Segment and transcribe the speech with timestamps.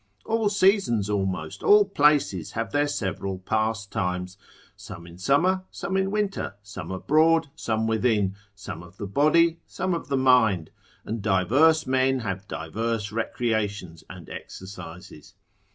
[0.25, 4.35] All seasons almost, all places, have their several pastimes;
[4.75, 9.93] some in summer, some in winter; some abroad, some within: some of the body, some
[9.93, 10.71] of the mind:
[11.05, 15.35] and diverse men have diverse recreations and exercises.